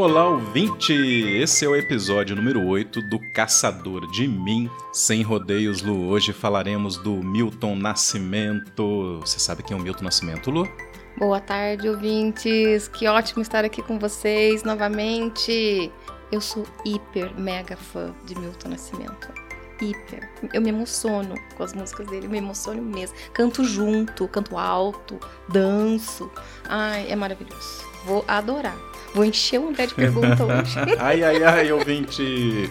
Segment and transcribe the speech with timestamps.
[0.00, 0.92] Olá, ouvinte!
[0.92, 4.70] Esse é o episódio número 8 do Caçador de Mim.
[4.92, 6.06] Sem rodeios, Lu.
[6.06, 9.18] Hoje falaremos do Milton Nascimento.
[9.18, 10.68] Você sabe quem é o Milton Nascimento, Lu?
[11.16, 12.86] Boa tarde, ouvintes.
[12.86, 15.90] Que ótimo estar aqui com vocês novamente.
[16.30, 19.34] Eu sou hiper mega fã de Milton Nascimento.
[19.82, 20.30] Hiper.
[20.54, 23.16] Eu me emociono com as músicas dele, eu me emociono mesmo.
[23.32, 25.18] Canto junto, canto alto,
[25.48, 26.30] danço.
[26.68, 27.87] Ai, é maravilhoso.
[28.04, 28.76] Vou adorar.
[29.14, 30.76] Vou encher o André de perguntas hoje.
[31.00, 32.70] ai, ai, ai, ouvinte!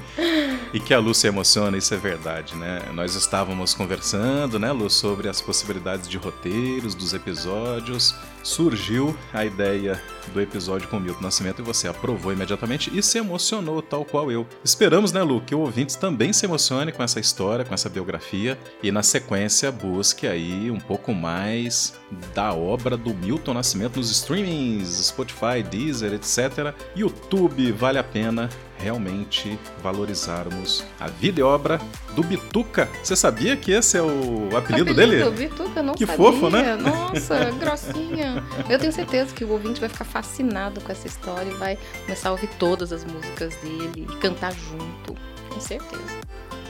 [0.73, 2.83] E que a Lu se emociona, isso é verdade, né?
[2.93, 8.15] Nós estávamos conversando, né, Lu, sobre as possibilidades de roteiros dos episódios.
[8.47, 10.01] Surgiu a ideia
[10.33, 14.47] do episódio com Milton Nascimento e você aprovou imediatamente e se emocionou, tal qual eu.
[14.63, 18.57] Esperamos, né, Lu, que o ouvinte também se emocione com essa história, com essa biografia
[18.81, 21.95] e na sequência busque aí um pouco mais
[22.33, 26.73] da obra do Milton Nascimento nos streamings, Spotify, Deezer, etc.
[26.95, 31.79] YouTube, vale a pena realmente valorizarmos a vida e obra
[32.15, 32.89] do Bituca.
[33.03, 35.29] Você sabia que esse é o apelido, apelido dele?
[35.31, 36.17] Bituca, não que sabia.
[36.17, 36.75] fofo, né?
[36.75, 38.43] Nossa, grossinha.
[38.69, 42.29] Eu tenho certeza que o ouvinte vai ficar fascinado com essa história e vai começar
[42.29, 45.15] a ouvir todas as músicas dele e cantar junto.
[45.49, 46.27] Com certeza.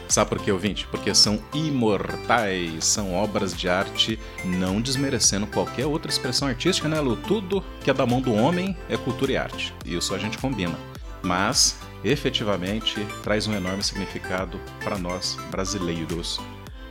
[0.10, 0.88] Sabe por que, ouvinte?
[0.88, 7.18] Porque são imortais, são obras de arte, não desmerecendo qualquer outra expressão artística, né, Lu?
[7.18, 9.74] Tudo que é da mão do homem é cultura e arte.
[9.86, 10.78] Isso a gente combina.
[11.28, 16.40] Mas efetivamente traz um enorme significado para nós brasileiros.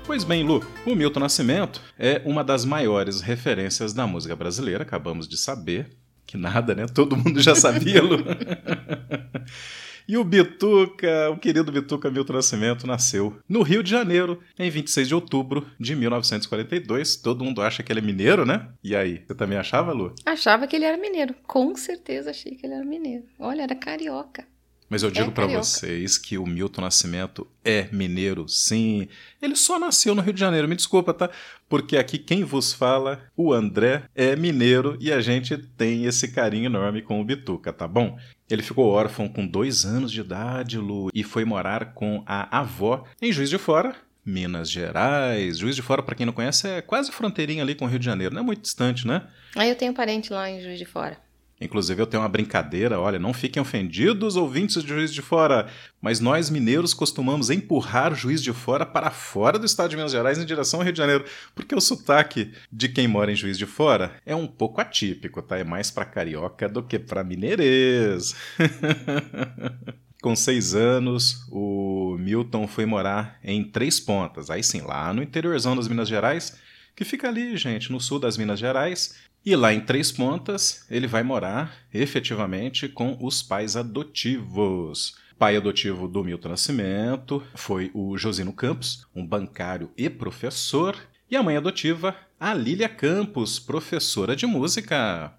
[0.05, 5.27] Pois bem, Lu, o Milton Nascimento é uma das maiores referências da música brasileira, acabamos
[5.27, 5.97] de saber.
[6.27, 6.87] Que nada, né?
[6.87, 8.19] Todo mundo já sabia, Lu.
[10.09, 15.09] E o Bituca, o querido Bituca Milton Nascimento, nasceu no Rio de Janeiro, em 26
[15.09, 17.17] de outubro de 1942.
[17.17, 18.69] Todo mundo acha que ele é mineiro, né?
[18.83, 20.15] E aí, você também achava, Lu?
[20.25, 21.35] Achava que ele era mineiro.
[21.47, 23.25] Com certeza achei que ele era mineiro.
[23.39, 24.45] Olha, era carioca.
[24.89, 29.09] Mas eu digo é para vocês que o Milton Nascimento é mineiro, sim.
[29.43, 31.29] Ele só nasceu no Rio de Janeiro, me desculpa, tá?
[31.69, 36.67] Porque aqui quem vos fala, o André, é mineiro e a gente tem esse carinho
[36.67, 38.17] enorme com o Bituca, tá bom?
[38.49, 43.05] Ele ficou órfão com dois anos de idade, Lu, e foi morar com a avó
[43.21, 45.59] em Juiz de Fora, Minas Gerais.
[45.59, 48.05] Juiz de Fora, para quem não conhece, é quase fronteirinha ali com o Rio de
[48.05, 49.27] Janeiro, não é muito distante, né?
[49.57, 51.26] Ah, eu tenho parente lá em Juiz de Fora.
[51.59, 55.69] Inclusive, eu tenho uma brincadeira, olha, não fiquem ofendidos, ouvintes de Juiz de Fora,
[56.03, 60.39] mas nós mineiros costumamos empurrar Juiz de Fora para fora do estado de Minas Gerais
[60.39, 61.25] em direção ao Rio de Janeiro,
[61.55, 65.57] porque o sotaque de quem mora em Juiz de Fora é um pouco atípico, tá?
[65.57, 68.35] É mais para carioca do que para mineirês.
[70.21, 75.77] Com seis anos, o Milton foi morar em Três Pontas, aí sim, lá no interiorzão
[75.77, 76.59] das Minas Gerais,
[76.95, 79.15] que fica ali, gente, no sul das Minas Gerais,
[79.47, 85.15] e lá em Três Pontas, ele vai morar efetivamente com os pais adotivos.
[85.39, 90.99] Pai adotivo do Milton Nascimento foi o Josino Campos, um bancário e professor,
[91.31, 95.33] e a mãe adotiva, a Lília Campos, professora de música.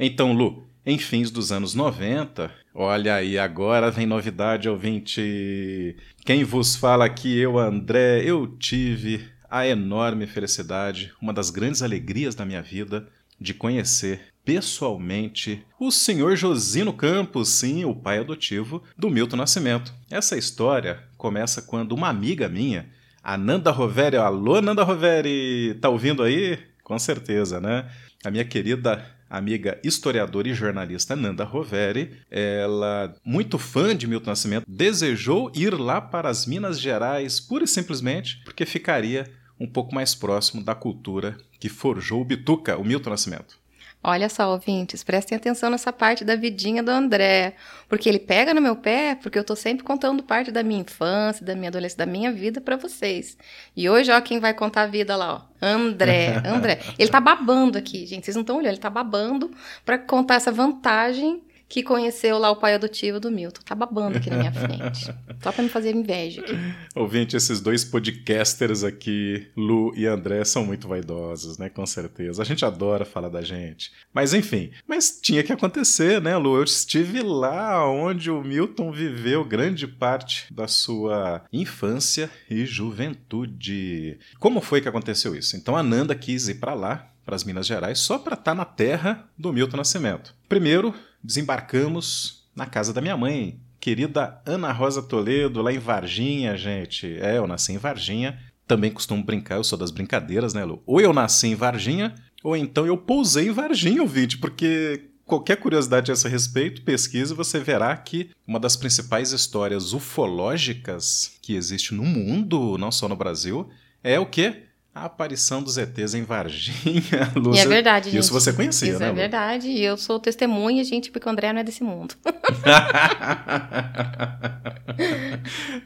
[0.00, 5.94] Então, Lu, em fins dos anos 90, olha aí, agora vem novidade, ouvinte.
[6.24, 12.34] Quem vos fala aqui, eu, André, eu tive a enorme felicidade, uma das grandes alegrias
[12.34, 13.06] da minha vida,
[13.42, 19.92] de conhecer pessoalmente o senhor Josino Campos, sim, o pai adotivo do Milton Nascimento.
[20.10, 22.88] Essa história começa quando uma amiga minha,
[23.22, 26.58] a Nanda Roveri, alô Nanda Roveri, tá ouvindo aí?
[26.82, 27.88] Com certeza, né?
[28.24, 34.64] A minha querida amiga historiadora e jornalista Nanda Roveri, ela, muito fã de Milton Nascimento,
[34.68, 39.26] desejou ir lá para as Minas Gerais pura e simplesmente porque ficaria
[39.62, 43.62] um pouco mais próximo da cultura que forjou o Bituca, o Milton Nascimento.
[44.04, 47.54] Olha só, ouvintes, prestem atenção nessa parte da vidinha do André,
[47.88, 51.46] porque ele pega no meu pé, porque eu tô sempre contando parte da minha infância,
[51.46, 53.38] da minha adolescência, da minha vida para vocês.
[53.76, 56.80] E hoje, ó, quem vai contar a vida lá, ó, André, André.
[56.98, 59.52] Ele tá babando aqui, gente, vocês não estão olhando, ele tá babando
[59.84, 61.40] para contar essa vantagem
[61.72, 63.62] que conheceu lá o pai adotivo do Milton.
[63.64, 65.06] Tá babando aqui na minha frente.
[65.42, 66.52] Só pra me fazer inveja aqui.
[66.94, 71.70] Ouvinte, esses dois podcasters aqui, Lu e André, são muito vaidosos, né?
[71.70, 72.42] Com certeza.
[72.42, 73.90] A gente adora falar da gente.
[74.12, 76.58] Mas enfim, mas tinha que acontecer, né, Lu?
[76.58, 84.18] Eu estive lá onde o Milton viveu grande parte da sua infância e juventude.
[84.38, 85.56] Como foi que aconteceu isso?
[85.56, 88.54] Então a Nanda quis ir para lá, para as Minas Gerais, só para estar tá
[88.54, 90.34] na terra do Milton Nascimento.
[90.50, 97.18] Primeiro, desembarcamos na casa da minha mãe, querida Ana Rosa Toledo, lá em Varginha, gente.
[97.20, 98.38] É, eu nasci em Varginha.
[98.66, 100.82] Também costumo brincar, eu sou das brincadeiras, né, Lu?
[100.86, 106.10] Ou eu nasci em Varginha, ou então eu pousei em Varginha, ouvinte, porque qualquer curiosidade
[106.10, 112.04] a esse respeito, pesquise, você verá que uma das principais histórias ufológicas que existe no
[112.04, 113.68] mundo, não só no Brasil,
[114.02, 114.64] é o quê?
[114.94, 117.32] A aparição dos ETs em Varginha.
[117.34, 118.20] Luz, e é verdade, gente.
[118.20, 119.06] Isso você conhecia, Isso né?
[119.06, 119.68] Isso é verdade.
[119.68, 122.14] E eu sou testemunha, gente, porque o André não é desse mundo.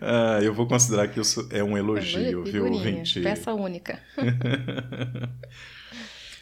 [0.02, 3.20] ah, eu vou considerar que isso é um elogio, é viu, Vinte?
[3.20, 4.00] Peça única.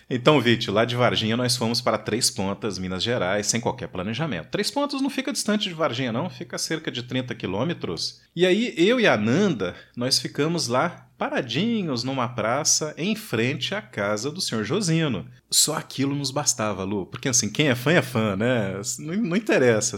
[0.08, 4.48] Então, Vite, lá de Varginha nós fomos para Três Pontas, Minas Gerais, sem qualquer planejamento.
[4.50, 8.20] Três Pontas não fica distante de Varginha, não, fica a cerca de 30 quilômetros.
[8.36, 13.82] E aí, eu e a Nanda, nós ficamos lá paradinhos numa praça em frente à
[13.82, 15.26] casa do senhor Josino.
[15.50, 18.80] Só aquilo nos bastava, Lu, porque assim, quem é fã é fã, né?
[18.98, 19.96] Não, não interessa,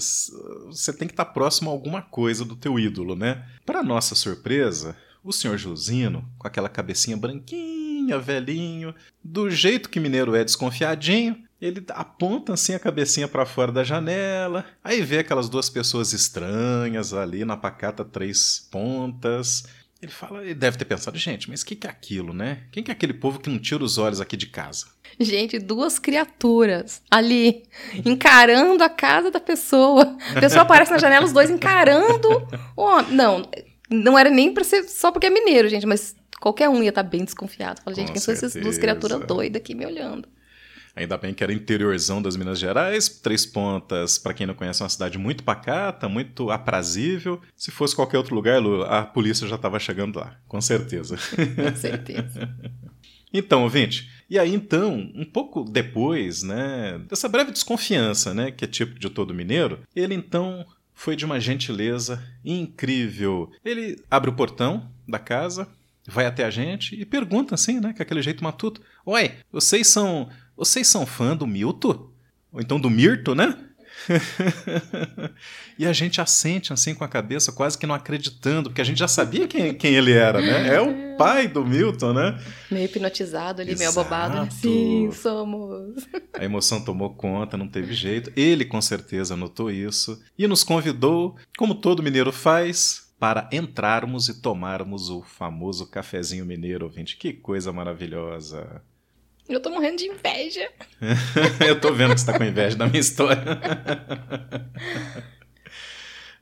[0.66, 3.46] você tem que estar próximo a alguma coisa do teu ídolo, né?
[3.64, 10.34] Para nossa surpresa, o senhor Josino, com aquela cabecinha branquinha, velhinho, do jeito que mineiro
[10.36, 15.70] é desconfiadinho, ele aponta assim a cabecinha para fora da janela, aí vê aquelas duas
[15.70, 19.64] pessoas estranhas ali na pacata três pontas.
[20.06, 22.60] Ele fala, ele deve ter pensado, gente, mas o que, que é aquilo, né?
[22.70, 24.86] Quem que é aquele povo que não tira os olhos aqui de casa?
[25.18, 27.64] Gente, duas criaturas ali,
[28.04, 30.16] encarando a casa da pessoa.
[30.36, 32.46] A pessoa aparece na janela, os dois encarando.
[32.76, 33.50] Oh, não,
[33.90, 37.02] não era nem pra ser só porque é mineiro, gente, mas qualquer um ia estar
[37.02, 37.82] tá bem desconfiado.
[37.82, 40.28] Fala, gente, Com quem são essas duas criaturas doidas aqui me olhando?
[40.96, 44.84] Ainda bem que era interiorzão das Minas Gerais, Três Pontas, para quem não conhece, é
[44.84, 47.38] uma cidade muito pacata, muito aprazível.
[47.54, 51.16] Se fosse qualquer outro lugar, Lu, a polícia já estava chegando lá, com certeza.
[51.54, 52.48] Com certeza.
[53.32, 58.68] então, ouvinte, e aí então, um pouco depois, né, dessa breve desconfiança, né, que é
[58.68, 60.64] tipo de todo mineiro, ele então
[60.94, 63.52] foi de uma gentileza incrível.
[63.62, 65.68] Ele abre o portão da casa,
[66.08, 70.28] vai até a gente e pergunta assim, né, com aquele jeito matuto: Oi, vocês são.
[70.56, 72.10] Vocês são fã do Milton?
[72.52, 73.54] Ou então do Mirto, né?
[75.78, 78.98] e a gente assente assim com a cabeça, quase que não acreditando, porque a gente
[78.98, 80.74] já sabia quem, quem ele era, né?
[80.74, 82.40] É o pai do Milton, né?
[82.70, 83.78] Meio hipnotizado ali, Exato.
[83.78, 84.42] meio abobado.
[84.42, 84.50] Né?
[84.50, 86.06] Sim, somos.
[86.32, 88.32] A emoção tomou conta, não teve jeito.
[88.36, 94.40] Ele com certeza notou isso e nos convidou, como todo mineiro faz, para entrarmos e
[94.40, 97.16] tomarmos o famoso cafezinho mineiro, ouvinte.
[97.16, 98.82] Que coisa maravilhosa!
[99.48, 100.68] Eu tô morrendo de inveja.
[101.66, 103.42] eu tô vendo que você tá com inveja da minha história.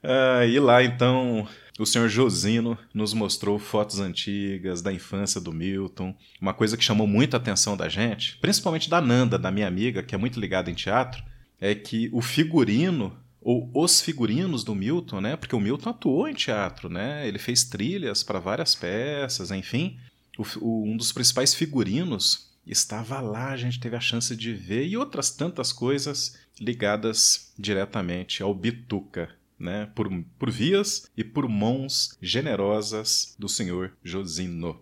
[0.03, 1.47] ah, e lá então,
[1.79, 6.15] o senhor Josino nos mostrou fotos antigas da infância do Milton.
[6.41, 10.15] Uma coisa que chamou muita atenção da gente, principalmente da Nanda, da minha amiga, que
[10.15, 11.23] é muito ligada em teatro,
[11.61, 15.37] é que o figurino ou os figurinos do Milton, né?
[15.37, 17.29] Porque o Milton atuou em teatro, né?
[17.29, 19.99] Ele fez trilhas para várias peças, enfim.
[20.39, 24.87] O, o, um dos principais figurinos estava lá, a gente teve a chance de ver
[24.87, 29.29] e outras tantas coisas ligadas diretamente ao Bituca,
[29.59, 29.91] né?
[29.95, 30.09] Por,
[30.39, 34.81] por vias e por mãos generosas do senhor Josino.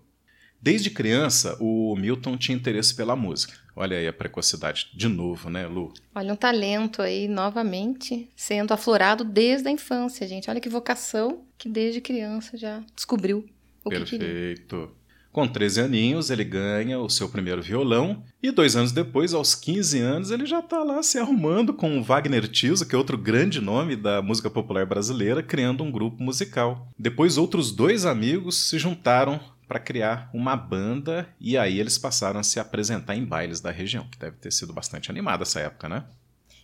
[0.60, 3.54] Desde criança, o Milton tinha interesse pela música.
[3.74, 5.92] Olha aí a precocidade de novo, né, Lu?
[6.14, 10.48] Olha um talento aí novamente sendo aflorado desde a infância, gente.
[10.48, 13.44] Olha que vocação que desde criança já descobriu
[13.84, 14.10] o Perfeito.
[14.10, 14.34] que queria.
[14.34, 14.96] Perfeito.
[15.32, 19.98] Com 13 aninhos, ele ganha o seu primeiro violão, e dois anos depois, aos 15
[19.98, 23.58] anos, ele já está lá se arrumando com o Wagner Tiso, que é outro grande
[23.58, 26.86] nome da música popular brasileira, criando um grupo musical.
[26.98, 32.42] Depois, outros dois amigos se juntaram para criar uma banda, e aí eles passaram a
[32.42, 36.04] se apresentar em bailes da região, que deve ter sido bastante animada essa época, né?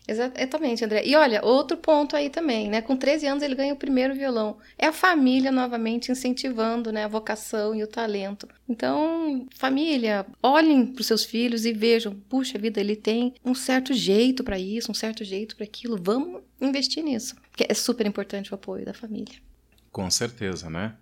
[0.09, 1.03] Exatamente, André.
[1.05, 2.81] E olha, outro ponto aí também, né?
[2.81, 4.57] Com 13 anos ele ganha o primeiro violão.
[4.79, 8.49] É a família novamente incentivando, né, a vocação e o talento.
[8.67, 13.93] Então, família, olhem para os seus filhos e vejam, puxa vida, ele tem um certo
[13.93, 15.99] jeito para isso, um certo jeito para aquilo.
[16.03, 19.35] Vamos investir nisso, porque é super importante o apoio da família.
[19.93, 20.97] Com certeza, né?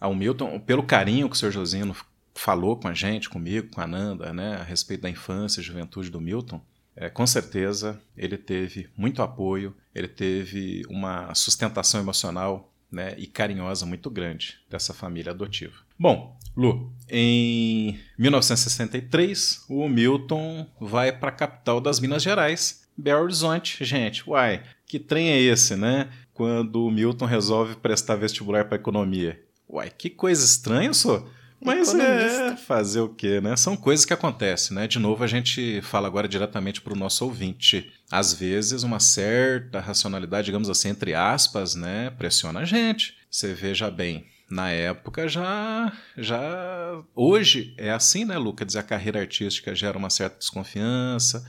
[0.00, 1.50] Ao Milton, pelo carinho que o Sr.
[1.50, 1.94] Josino
[2.34, 6.10] falou com a gente, comigo, com a Nanda, né, a respeito da infância e juventude
[6.10, 6.60] do Milton,
[6.96, 13.84] é, com certeza ele teve muito apoio, ele teve uma sustentação emocional né, e carinhosa
[13.84, 15.74] muito grande dessa família adotiva.
[15.98, 23.84] Bom, Lu, em 1963, o Milton vai para a capital das Minas Gerais, Belo Horizonte.
[23.84, 26.08] Gente, uai, que trem é esse, né?
[26.32, 29.42] Quando o Milton resolve prestar vestibular para economia.
[29.68, 31.26] Uai, que coisa estranha, só.
[31.60, 33.56] Mas é fazer o quê, né?
[33.56, 34.86] São coisas que acontecem, né?
[34.86, 37.92] De novo, a gente fala agora diretamente para o nosso ouvinte.
[38.10, 42.10] Às vezes, uma certa racionalidade, digamos assim, entre aspas, né?
[42.10, 43.16] Pressiona a gente.
[43.30, 48.54] Você veja bem, na época já já hoje é assim né Lu?
[48.54, 51.44] quer dizer a carreira artística gera uma certa desconfiança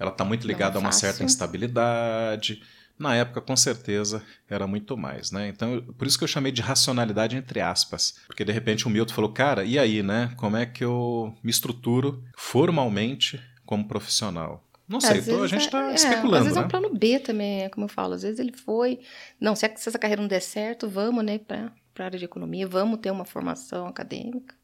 [0.00, 2.62] ela está muito ligada é a uma certa instabilidade.
[3.00, 5.48] Na época, com certeza, era muito mais, né?
[5.48, 8.14] Então, por isso que eu chamei de racionalidade entre aspas.
[8.26, 10.34] Porque, de repente, o Milton falou, cara, e aí, né?
[10.36, 14.62] Como é que eu me estruturo formalmente como profissional?
[14.86, 16.66] Não sei, tô- a gente é- está é, especulando, Às vezes é né?
[16.66, 18.12] um plano B também, é como eu falo.
[18.12, 19.00] Às vezes ele foi.
[19.40, 23.00] Não, se essa carreira não der certo, vamos, né, para a área de economia, vamos
[23.00, 24.54] ter uma formação acadêmica.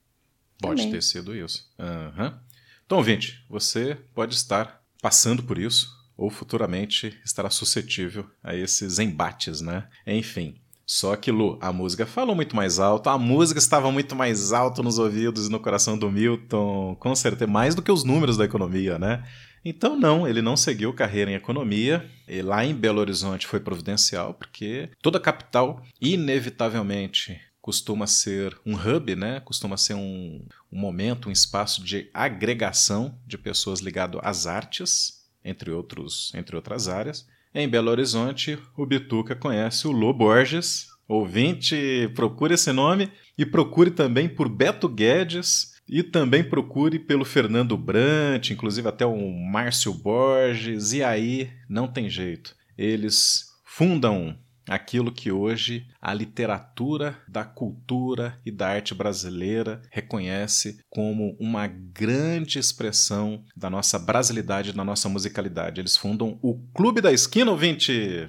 [0.60, 0.90] Pode Também.
[0.92, 1.72] ter sido isso.
[1.78, 2.38] Aham.
[2.84, 9.60] Então, ouvinte, você pode estar passando por isso ou futuramente estará suscetível a esses embates,
[9.60, 9.86] né?
[10.06, 10.56] Enfim.
[10.88, 14.84] Só que, Lu, a música falou muito mais alto, a música estava muito mais alto
[14.84, 18.44] nos ouvidos e no coração do Milton, com certeza, mais do que os números da
[18.44, 19.24] economia, né?
[19.64, 22.08] Então, não, ele não seguiu carreira em economia.
[22.28, 29.16] E lá em Belo Horizonte foi providencial, porque toda capital, inevitavelmente, costuma ser um hub,
[29.16, 29.40] né?
[29.40, 35.15] Costuma ser um, um momento, um espaço de agregação de pessoas ligado às artes,
[35.46, 37.26] entre, outros, entre outras áreas.
[37.54, 40.88] Em Belo Horizonte, o Bituca conhece o Lô Borges.
[41.08, 47.76] Ouvinte, procure esse nome e procure também por Beto Guedes e também procure pelo Fernando
[47.76, 50.92] Brant, inclusive até o Márcio Borges.
[50.92, 52.56] E aí, não tem jeito.
[52.76, 54.36] Eles fundam
[54.68, 62.58] aquilo que hoje a literatura da cultura e da arte brasileira reconhece como uma grande
[62.58, 65.80] expressão da nossa brasilidade, da nossa musicalidade.
[65.80, 68.28] Eles fundam o Clube da Esquina, ouvinte!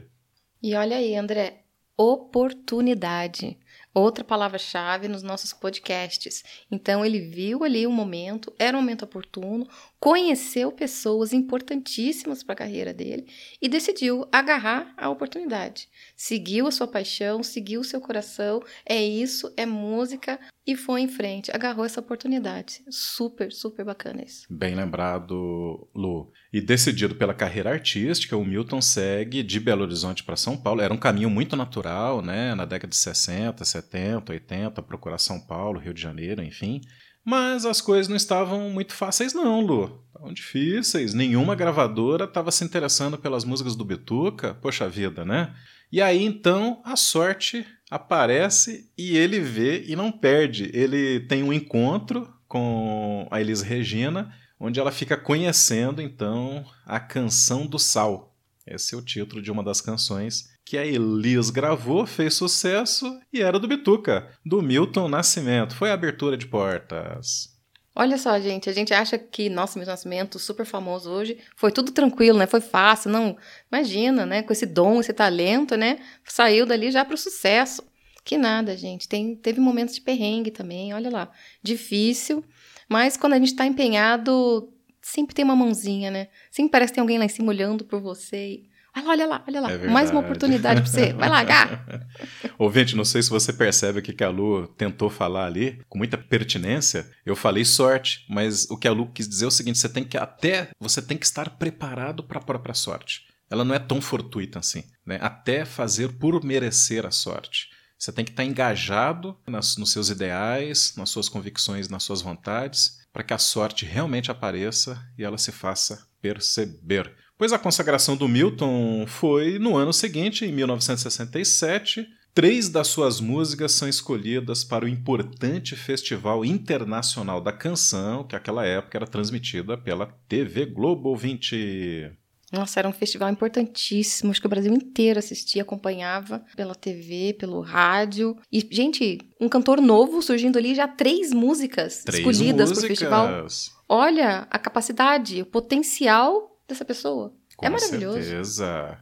[0.61, 1.63] E olha aí, André,
[1.95, 3.57] oportunidade.
[3.97, 6.43] Outra palavra-chave nos nossos podcasts.
[6.69, 9.67] Então, ele viu ali um momento, era um momento oportuno,
[9.99, 13.25] conheceu pessoas importantíssimas para a carreira dele
[13.59, 15.89] e decidiu agarrar a oportunidade.
[16.15, 21.07] Seguiu a sua paixão, seguiu o seu coração, é isso, é música e foi em
[21.07, 22.81] frente, agarrou essa oportunidade.
[22.89, 24.45] Super, super bacana isso.
[24.49, 26.29] Bem lembrado, Lu.
[26.51, 30.81] E decidido pela carreira artística, o Milton segue de Belo Horizonte para São Paulo.
[30.81, 32.53] Era um caminho muito natural, né?
[32.53, 36.81] Na década de 60, 70, 80, procurar São Paulo, Rio de Janeiro, enfim.
[37.23, 40.03] Mas as coisas não estavam muito fáceis, não, Lu.
[40.07, 41.13] Estavam difíceis.
[41.13, 44.53] Nenhuma gravadora estava se interessando pelas músicas do Bituca.
[44.55, 45.53] Poxa vida, né?
[45.91, 50.69] E aí então a sorte aparece e ele vê e não perde.
[50.73, 57.65] Ele tem um encontro com a Elis Regina, onde ela fica conhecendo então a canção
[57.65, 58.35] do sal.
[58.65, 63.41] Esse é o título de uma das canções que a Elis gravou, fez sucesso e
[63.41, 65.73] era do Bituca, do Milton Nascimento.
[65.73, 67.56] Foi a abertura de portas.
[67.99, 72.37] Olha só, gente, a gente acha que nosso Nascimento, super famoso hoje, foi tudo tranquilo,
[72.37, 72.45] né?
[72.45, 73.35] Foi fácil, não.
[73.71, 74.43] Imagina, né?
[74.43, 75.97] Com esse dom, esse talento, né?
[76.23, 77.83] Saiu dali já para o sucesso.
[78.23, 79.09] Que nada, gente.
[79.09, 81.31] Tem, teve momentos de perrengue também, olha lá.
[81.63, 82.45] Difícil,
[82.87, 86.27] mas quando a gente está empenhado, sempre tem uma mãozinha, né?
[86.51, 88.61] Sempre parece que tem alguém lá em cima olhando por você.
[89.05, 89.71] Olha lá, olha lá.
[89.71, 91.13] É Mais uma oportunidade para você.
[91.13, 91.85] Vai lá, Gá.
[92.57, 95.97] Ouvinte, não sei se você percebe o que que a Lu tentou falar ali, com
[95.97, 97.09] muita pertinência.
[97.25, 100.03] Eu falei sorte, mas o que a Lu quis dizer é o seguinte: você tem
[100.03, 103.21] que até você tem que estar preparado para a própria sorte.
[103.49, 105.17] Ela não é tão fortuita assim, né?
[105.21, 107.69] Até fazer por merecer a sorte.
[107.97, 112.97] Você tem que estar engajado nas- nos seus ideais, nas suas convicções, nas suas vontades,
[113.11, 117.11] para que a sorte realmente apareça e ela se faça perceber.
[117.37, 122.07] Pois a consagração do Milton foi no ano seguinte, em 1967.
[122.33, 128.65] Três das suas músicas são escolhidas para o importante Festival Internacional da Canção, que naquela
[128.65, 132.11] época era transmitida pela TV Globo 20.
[132.51, 134.31] Nossa, era um festival importantíssimo.
[134.31, 138.37] Acho que o Brasil inteiro assistia, acompanhava pela TV, pelo rádio.
[138.51, 142.79] E, gente, um cantor novo surgindo ali, já três músicas Três escolhidas músicas.
[142.79, 143.47] pro festival.
[143.89, 147.33] Olha a capacidade, o potencial dessa pessoa.
[147.55, 148.21] Com é maravilhoso.
[148.21, 148.99] certeza.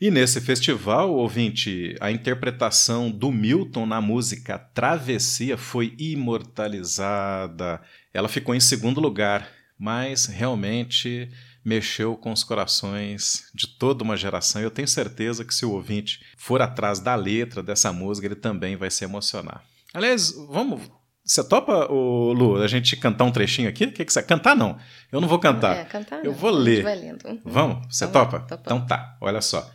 [0.00, 7.80] E nesse festival, ouvinte, a interpretação do Milton na música Travessia foi imortalizada.
[8.14, 11.28] Ela ficou em segundo lugar, mas realmente
[11.64, 14.62] mexeu com os corações de toda uma geração.
[14.62, 18.76] Eu tenho certeza que se o ouvinte for atrás da letra dessa música, ele também
[18.76, 19.64] vai se emocionar.
[19.92, 20.88] Aliás, vamos.
[21.28, 23.84] Você topa, ô, Lu, a gente cantar um trechinho aqui?
[23.84, 24.22] O que, que você.
[24.22, 24.78] Cantar não.
[25.12, 25.76] Eu não vou cantar.
[25.76, 26.82] É, cantar Eu não, vou ler.
[26.82, 27.38] vai lendo.
[27.44, 27.86] Vamos?
[27.94, 28.46] Você Então topa?
[28.58, 29.70] Então tá, olha só.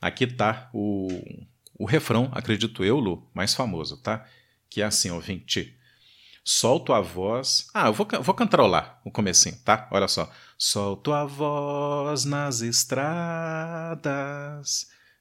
[0.00, 1.06] Aqui tá o,
[1.78, 4.24] o refrão, acredito eu, Lu, mais famoso, tá?
[4.70, 5.76] Que é assim, ouvinte.
[6.42, 7.66] Solto a voz.
[7.74, 9.86] Ah, eu vou, vou cantarolar o comecinho, tá?
[9.90, 10.30] Olha só.
[10.56, 14.06] Solto a voz nas estradas,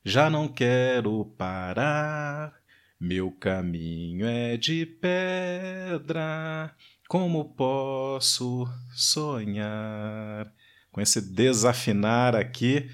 [0.06, 2.54] já não quero parar.
[3.00, 6.74] Meu caminho é de pedra,
[7.10, 10.50] como posso sonhar?
[10.94, 12.90] Com esse desafinar aqui,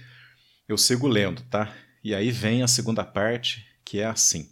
[0.67, 1.71] eu sigo lendo, tá?
[2.03, 4.49] E aí vem a segunda parte, que é assim: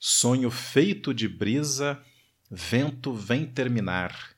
[0.00, 2.02] Sonho feito de brisa,
[2.50, 4.34] vento vem terminar.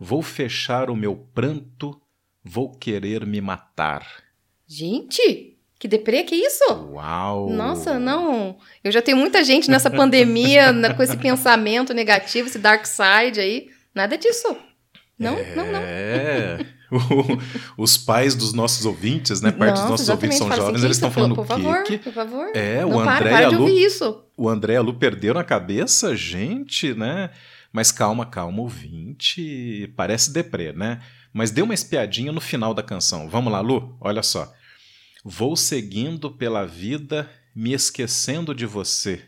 [0.00, 2.00] Vou fechar o meu pranto,
[2.42, 4.24] vou querer me matar.
[4.66, 5.53] Gente,
[5.84, 6.64] que deprê, que isso?
[6.92, 7.50] Uau!
[7.50, 8.56] Nossa, não.
[8.82, 13.68] Eu já tenho muita gente nessa pandemia com esse pensamento negativo, esse dark side aí.
[13.94, 14.56] Nada disso.
[15.18, 15.54] Não, é...
[15.54, 15.80] não, não.
[15.84, 16.58] É.
[17.76, 19.50] Os pais dos nossos ouvintes, né?
[19.50, 20.48] Parte Nossa, dos nossos ouvintes são.
[20.48, 22.50] Fala jovens, assim, eles estão falando por favor, que por favor.
[22.54, 23.68] É, não, o para, André para a de Lu.
[23.68, 24.24] isso.
[24.38, 27.28] o André Lu perderam a cabeça, gente, né?
[27.70, 29.92] Mas calma, calma, ouvinte.
[29.94, 31.00] Parece deprê, né?
[31.30, 33.28] Mas dê uma espiadinha no final da canção.
[33.28, 33.98] Vamos lá, Lu?
[34.00, 34.50] Olha só.
[35.26, 39.26] Vou seguindo pela vida, me esquecendo de você.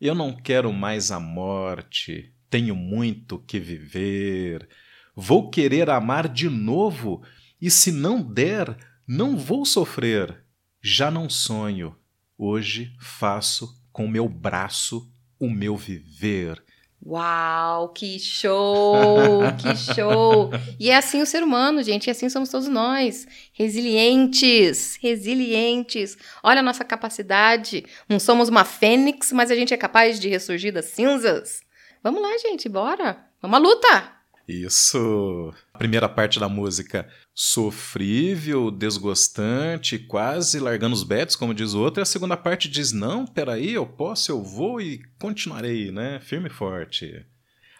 [0.00, 4.66] Eu não quero mais a morte, tenho muito que viver.
[5.14, 7.22] Vou querer amar de novo,
[7.60, 10.42] e se não der, não vou sofrer.
[10.80, 11.94] Já não sonho,
[12.38, 16.64] hoje faço com meu braço o meu viver.
[17.04, 20.50] Uau, que show, que show.
[20.78, 23.26] E é assim o ser humano, gente, e assim somos todos nós.
[23.52, 26.16] Resilientes, resilientes.
[26.42, 27.84] Olha a nossa capacidade.
[28.08, 31.62] Não somos uma fênix, mas a gente é capaz de ressurgir das cinzas.
[32.02, 33.24] Vamos lá, gente, bora.
[33.40, 34.12] Vamos à luta.
[34.48, 35.52] Isso.
[35.76, 42.00] Primeira parte da música sofrível, desgostante, quase largando os betos, como diz o outro.
[42.00, 46.20] E a segunda parte diz: Não, peraí, eu posso, eu vou e continuarei, né?
[46.20, 47.24] Firme e forte.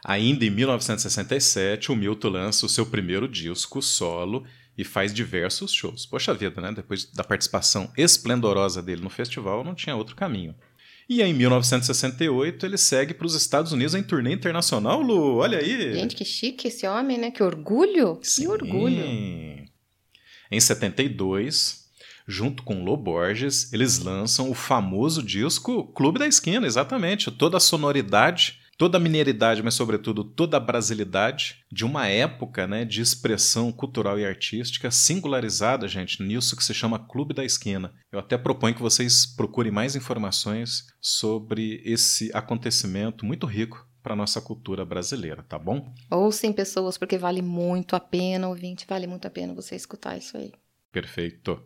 [0.04, 4.46] Ainda em 1967, o Milton lança o seu primeiro disco solo
[4.78, 6.06] e faz diversos shows.
[6.06, 6.70] Poxa vida, né?
[6.72, 10.54] Depois da participação esplendorosa dele no festival, não tinha outro caminho.
[11.08, 15.36] E em 1968 ele segue para os Estados Unidos em turnê internacional, Lu.
[15.36, 15.94] Olha aí.
[15.94, 17.30] Gente, que chique esse homem, né?
[17.30, 18.18] Que orgulho.
[18.22, 18.42] Sim.
[18.42, 19.04] Que orgulho.
[20.50, 21.86] Em 72,
[22.26, 27.30] junto com Lô Borges, eles lançam o famoso disco Clube da Esquina, exatamente.
[27.30, 32.84] Toda a sonoridade, toda a mineridade, mas sobretudo toda a brasilidade de uma época né,
[32.84, 37.93] de expressão cultural e artística singularizada, gente, nisso que se chama Clube da Esquina.
[38.12, 44.41] Eu até proponho que vocês procurem mais informações sobre esse acontecimento muito rico para nossa
[44.41, 45.93] cultura brasileira, tá bom?
[46.10, 50.36] Ouçam pessoas, porque vale muito a pena, ouvinte, vale muito a pena você escutar isso
[50.36, 50.52] aí.
[50.93, 51.60] Perfeito.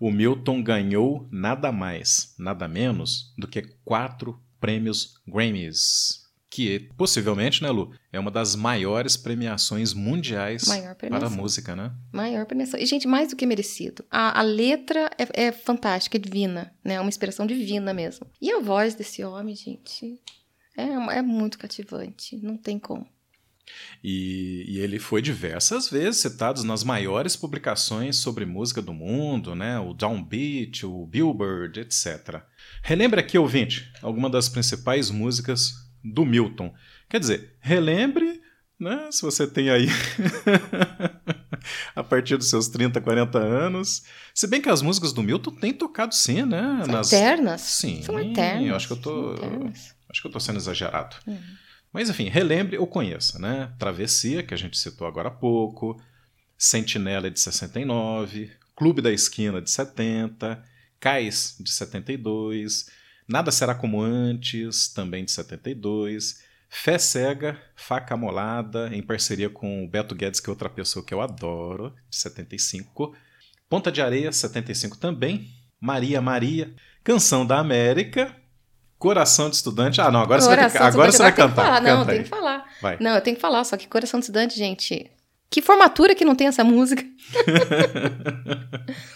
[0.00, 7.70] O Milton ganhou nada mais, nada menos do que quatro prêmios Grammys, que possivelmente, né,
[7.70, 11.36] Lu, é uma das maiores premiações mundiais Maior para a premiação.
[11.36, 11.92] música, né?
[12.12, 12.78] Maior premiação.
[12.78, 14.04] E, gente, mais do que merecido.
[14.08, 16.94] A, a letra é, é fantástica, é divina, né?
[16.94, 18.26] É uma inspiração divina mesmo.
[18.40, 20.20] E a voz desse homem, gente,
[20.76, 20.84] é,
[21.18, 22.36] é muito cativante.
[22.36, 23.06] Não tem como.
[24.02, 29.78] E, e ele foi diversas vezes citado nas maiores publicações sobre música do mundo, né?
[29.78, 32.42] O Downbeat, o Billboard, etc.
[32.82, 36.74] Relembre aqui, ouvinte, alguma das principais músicas do Milton.
[37.08, 38.40] Quer dizer, relembre,
[38.78, 39.08] né?
[39.12, 39.86] Se você tem aí
[41.94, 44.02] a partir dos seus 30, 40 anos.
[44.34, 46.82] Se bem que as músicas do Milton têm tocado sim, né?
[46.84, 47.60] São eternas.
[47.60, 48.74] Sim, São eternas.
[48.74, 49.34] acho que eu tô-.
[50.10, 51.14] Acho que eu estou sendo exagerado.
[51.26, 51.38] Hum.
[51.92, 53.72] Mas enfim, relembre ou conheça, né?
[53.78, 56.00] Travessia, que a gente citou agora há pouco,
[56.56, 60.62] Sentinela de 69, Clube da Esquina de 70,
[60.98, 62.86] Cais de 72,
[63.28, 69.88] Nada Será Como Antes, também de 72, Fé Cega, Faca Molada, em parceria com o
[69.88, 73.14] Beto Guedes, que é outra pessoa que eu adoro, de 75,
[73.68, 75.50] Ponta de Areia, 75 também,
[75.80, 78.36] Maria Maria, Canção da América,
[79.02, 80.00] Coração de Estudante.
[80.00, 81.64] Ah, não, agora você vai, que- Coração agora você vai cantar.
[81.64, 81.80] falar.
[81.80, 82.22] Não, Canta tem aí.
[82.24, 82.64] que falar.
[82.80, 82.96] Vai.
[83.00, 85.10] Não, eu tenho que falar, só que Coração de Estudante, gente.
[85.50, 87.02] Que formatura que não tem essa música.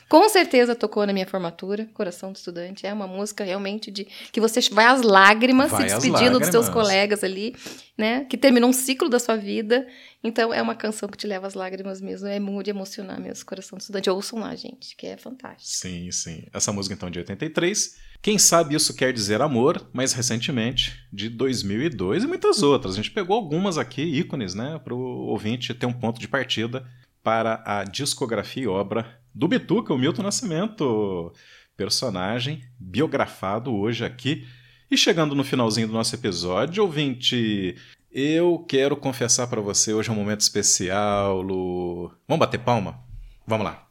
[0.09, 2.87] Com certeza tocou na minha formatura, Coração de Estudante.
[2.87, 6.67] É uma música realmente de que você vai às lágrimas Vai se despedindo dos seus
[6.67, 6.89] lágrimas.
[6.89, 7.57] colegas ali,
[7.97, 8.25] né?
[8.29, 9.87] Que terminou um ciclo da sua vida.
[10.23, 12.29] Então é uma canção que te leva às lágrimas mesmo.
[12.29, 14.11] É muito emocionar mesmo, Coração de Estudante.
[14.11, 15.63] Ouçam lá, gente, que é fantástico.
[15.65, 16.45] Sim, sim.
[16.53, 17.97] Essa música então de 83.
[18.27, 22.95] Quem sabe isso quer dizer amor, mais recentemente, de 2002 e muitas outras.
[22.95, 26.85] A gente pegou algumas aqui, ícones, né, para o ouvinte ter um ponto de partida
[27.23, 31.33] para a discografia e obra do Bituca, o Milton Nascimento,
[31.77, 34.45] personagem biografado hoje aqui.
[34.91, 37.77] E chegando no finalzinho do nosso episódio, ouvinte,
[38.11, 42.11] eu quero confessar para você, hoje é um momento especial, Lu.
[42.27, 42.99] Vamos bater palma?
[43.47, 43.87] Vamos lá.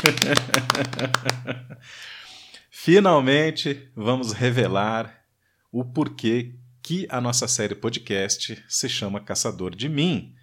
[2.70, 5.24] Finalmente vamos revelar
[5.72, 10.34] o porquê que a nossa série podcast se chama Caçador de Mim.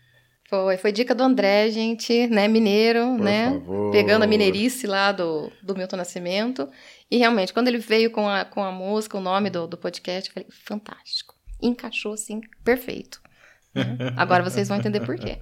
[0.50, 2.48] Foi, foi dica do André, gente, né?
[2.48, 3.52] Mineiro, Por né?
[3.52, 3.91] favor.
[3.91, 6.70] Pegando a mineirice lá do, do Milton Nascimento.
[7.12, 10.30] E realmente, quando ele veio com a, com a música, o nome do, do podcast,
[10.30, 11.36] eu falei, fantástico.
[11.62, 13.20] Encaixou assim, perfeito.
[13.76, 13.98] né?
[14.15, 15.38] Agora vocês vão entender por quê.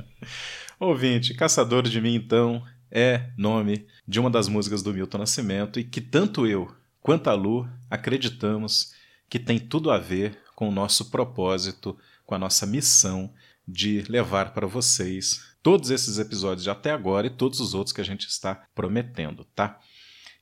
[0.80, 2.62] Ouvinte, Caçador de Mim, então,
[2.94, 7.32] é nome de uma das músicas do Milton Nascimento e que tanto eu quanto a
[7.32, 8.92] Lu acreditamos
[9.30, 13.32] que tem tudo a ver com o nosso propósito, com a nossa missão
[13.66, 18.00] de levar para vocês todos esses episódios de até agora e todos os outros que
[18.02, 19.80] a gente está prometendo, tá?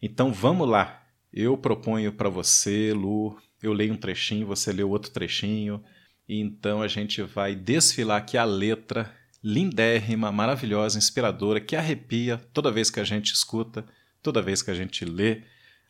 [0.03, 1.05] Então vamos lá.
[1.33, 5.85] Eu proponho para você, Lu, eu leio um trechinho, você lê outro trechinho,
[6.29, 12.71] e então a gente vai desfilar aqui a letra lindérrima, maravilhosa, inspiradora, que arrepia toda
[12.71, 13.85] vez que a gente escuta,
[14.23, 15.43] toda vez que a gente lê,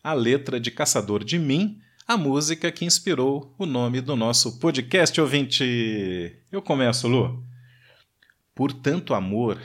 [0.02, 5.20] a letra de Caçador de Mim, a música que inspirou o nome do nosso podcast,
[5.20, 6.36] ouvinte.
[6.50, 7.44] Eu começo, Lu.
[8.54, 9.60] Por tanto amor,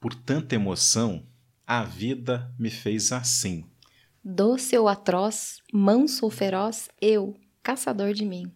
[0.00, 1.26] por tanta emoção,
[1.66, 3.64] a vida me fez assim.
[4.24, 8.50] Doce ou atroz, manso ou feroz, eu, caçador de mim.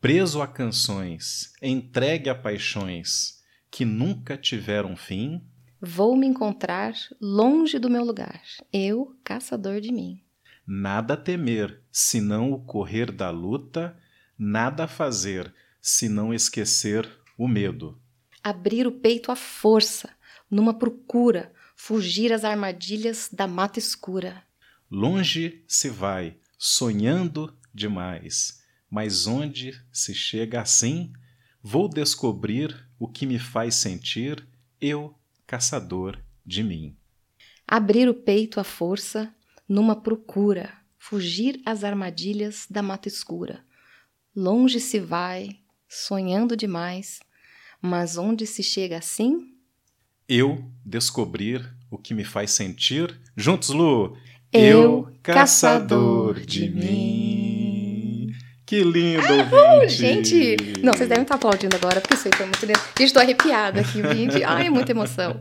[0.00, 3.39] Preso a canções, entregue a paixões
[3.70, 5.42] que nunca tiveram fim,
[5.82, 10.22] Vou me encontrar longe do meu lugar, eu, caçador de mim.
[10.66, 13.98] nada temer, senão o correr da luta,
[14.38, 17.98] nada fazer, senão esquecer o medo.
[18.44, 20.10] Abrir o peito à força,
[20.50, 24.42] numa procura, fugir às armadilhas da mata escura.
[24.90, 31.10] Longe se vai, sonhando demais, mas onde se chega assim,
[31.62, 34.46] vou descobrir o que me faz sentir,
[34.78, 35.14] eu,
[35.46, 36.94] caçador de mim.
[37.66, 39.34] Abrir o peito à força,
[39.66, 43.64] numa procura, fugir às armadilhas da mata escura.
[44.36, 45.48] Longe se vai,
[45.88, 47.20] sonhando demais,
[47.80, 49.54] mas onde se chega assim?
[50.28, 53.18] Eu descobrir o que me faz sentir.
[53.34, 54.14] Juntos, Lu!
[54.52, 57.49] Eu, caçador de mim.
[58.70, 59.88] Que lindo, ouvinte!
[59.96, 62.78] Gente, não, vocês devem estar aplaudindo agora, porque isso aí foi muito lindo.
[62.96, 64.44] Gente, tô arrepiada aqui, gente.
[64.46, 65.40] Ai, é muita emoção.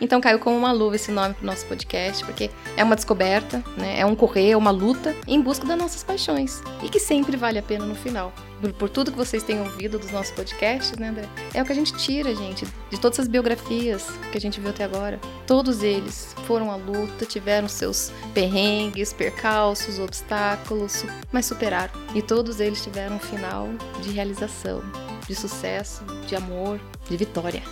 [0.00, 4.00] Então caiu como uma luva esse nome pro nosso podcast, porque é uma descoberta, né?
[4.00, 6.60] É um correr, é uma luta em busca das nossas paixões.
[6.82, 8.32] E que sempre vale a pena no final.
[8.72, 11.28] Por, tudo que vocês têm ouvido dos nossos podcasts, né, André?
[11.52, 14.70] É o que a gente tira, gente, de todas as biografias que a gente viu
[14.70, 15.20] até agora.
[15.46, 21.92] Todos eles foram à luta, tiveram seus perrengues, percalços, obstáculos, mas superaram.
[22.14, 23.68] E todos eles tiveram um final
[24.02, 24.82] de realização,
[25.26, 27.62] de sucesso, de amor, de vitória.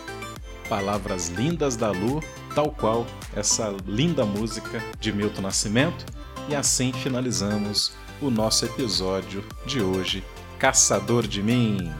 [0.69, 2.23] Palavras lindas da Lu,
[2.55, 6.05] tal qual essa linda música de Milton Nascimento.
[6.49, 10.25] E assim finalizamos o nosso episódio de hoje,
[10.63, 11.93] Caçador de Mim.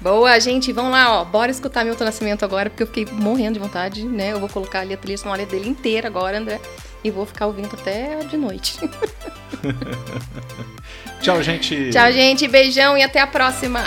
[0.00, 1.24] Boa, gente, vamos lá, ó.
[1.24, 4.32] Bora escutar Milton Nascimento agora, porque eu fiquei morrendo de vontade, né?
[4.32, 6.60] Eu vou colocar ali a trilha sonora dele inteira agora, André.
[7.04, 8.76] E vou ficar ouvindo até de noite.
[11.22, 11.90] Tchau, gente!
[11.90, 12.48] Tchau, gente.
[12.48, 13.84] Beijão e até a próxima.